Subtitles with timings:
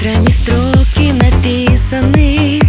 [0.00, 2.60] Ветрами строки написаны.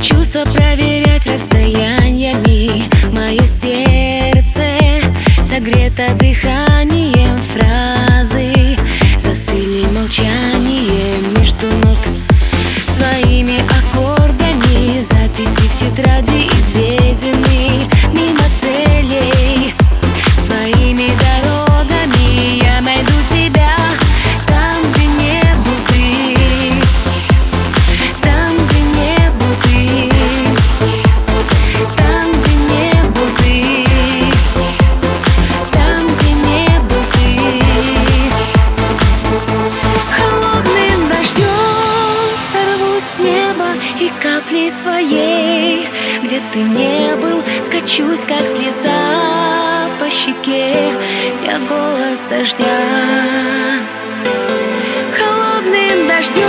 [0.00, 2.84] Чувства проверять расстояниями.
[3.10, 4.78] Мое сердце
[5.44, 8.76] согрето дыханием фразы.
[9.18, 11.98] Застыли молчанием между нот.
[12.86, 17.73] Своими аккордами записи в тетради изведены
[46.52, 50.92] ты не был, скачусь, как слеза по щеке.
[51.44, 52.64] Я голос дождя.
[55.16, 56.44] Холодным дождем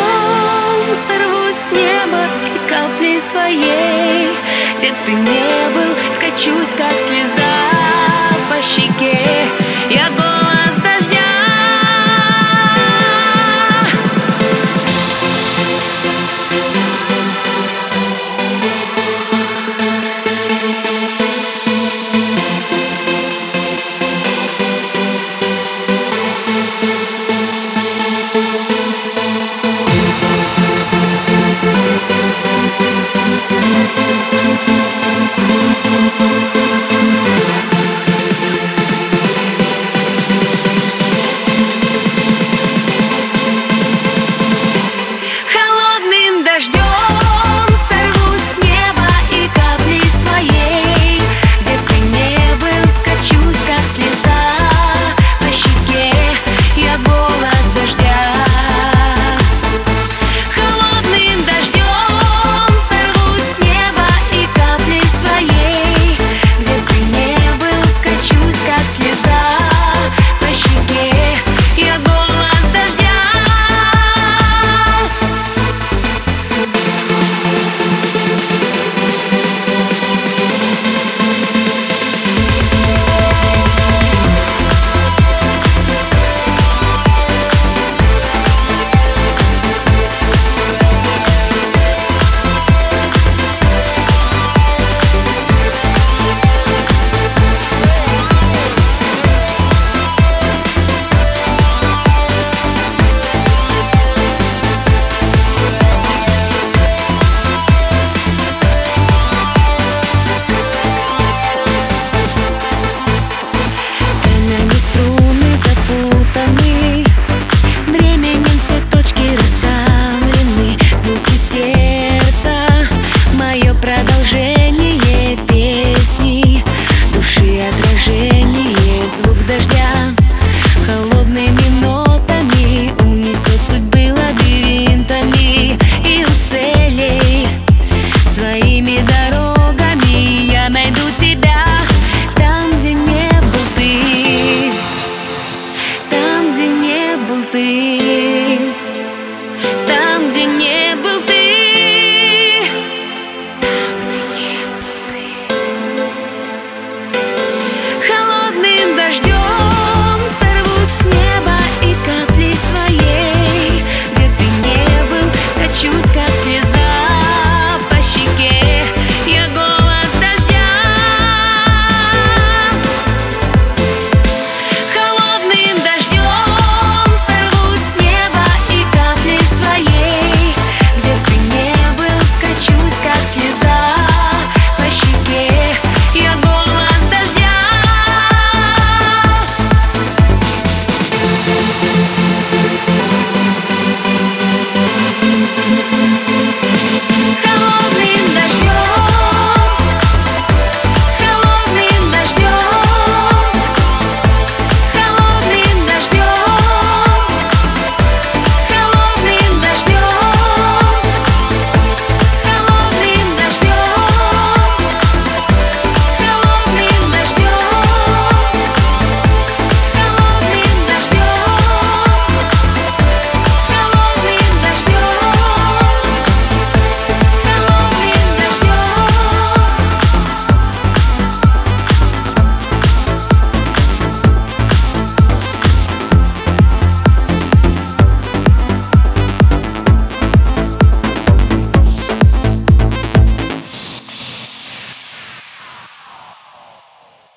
[1.07, 4.29] сорву с неба И капли своей.
[4.77, 7.25] Где ты не был, скачусь, как слеза